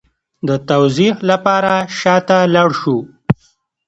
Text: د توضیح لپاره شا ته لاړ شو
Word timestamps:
د 0.47 0.49
توضیح 0.69 1.15
لپاره 1.29 1.73
شا 1.99 2.15
ته 2.27 2.37
لاړ 2.55 2.69
شو 2.81 2.97